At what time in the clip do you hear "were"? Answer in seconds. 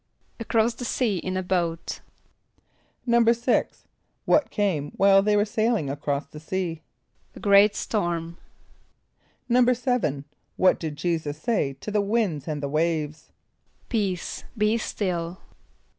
5.37-5.45